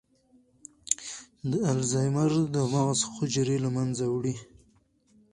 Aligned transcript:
د 1.49 1.51
الزایمر 1.75 2.31
د 2.55 2.55
مغز 2.73 2.99
حجرې 3.15 3.57
له 3.63 3.69
منځه 3.77 4.05
وړي. 4.09 4.35